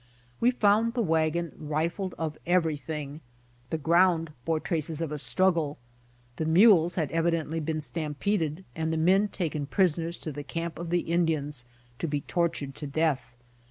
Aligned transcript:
We 0.39 0.49
found 0.49 0.95
the 0.95 1.03
wagon 1.03 1.51
rifled 1.55 2.15
of 2.17 2.35
everything. 2.47 3.21
The 3.69 3.77
ground 3.77 4.31
bore 4.45 4.59
traces 4.59 4.99
of 4.99 5.11
a 5.11 5.19
struggle. 5.19 5.77
The 6.37 6.45
mules 6.45 6.95
had 6.95 7.11
evidently 7.11 7.59
been 7.59 7.81
stampeded 7.81 8.65
and 8.75 8.91
the 8.91 8.97
men 8.97 9.27
taken 9.27 9.67
prisoners 9.67 10.17
to 10.21 10.31
the 10.31 10.43
camp 10.43 10.79
of 10.79 10.89
the 10.89 11.01
Indians 11.01 11.65
to 11.99 12.07
be 12.07 12.21
tortured 12.21 12.73
to 12.77 12.87
death. 12.87 13.35